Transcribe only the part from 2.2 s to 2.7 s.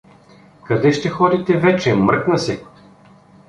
се.